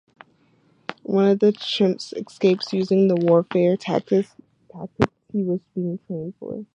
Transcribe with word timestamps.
One 1.03 1.27
of 1.27 1.37
the 1.37 1.53
chimps 1.53 2.11
escapes 2.13 2.73
using 2.73 3.07
the 3.07 3.15
warfare 3.15 3.77
tactics 3.77 4.33
he 5.31 5.43
was 5.43 5.59
being 5.75 5.99
trained 6.07 6.33
for. 6.39 6.65